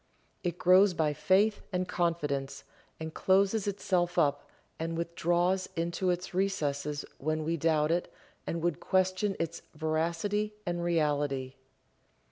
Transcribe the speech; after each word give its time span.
It 0.43 0.57
grows 0.57 0.95
by 0.95 1.13
faith 1.13 1.61
and 1.71 1.87
confidence, 1.87 2.63
and 2.99 3.13
closes 3.13 3.67
itself 3.67 4.17
up, 4.17 4.49
and 4.79 4.97
withdraws 4.97 5.69
into 5.75 6.09
its 6.09 6.33
recesses 6.33 7.05
when 7.19 7.43
we 7.43 7.55
doubt 7.55 7.91
it 7.91 8.11
and 8.47 8.63
would 8.63 8.79
question 8.79 9.35
its 9.39 9.61
veracity 9.75 10.55
and 10.65 10.83
reality. 10.83 11.53